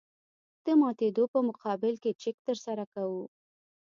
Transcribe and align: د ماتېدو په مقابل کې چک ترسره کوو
د 0.65 0.67
ماتېدو 0.81 1.23
په 1.33 1.39
مقابل 1.49 1.93
کې 2.03 2.11
چک 2.21 2.35
ترسره 2.47 2.85
کوو 2.93 3.23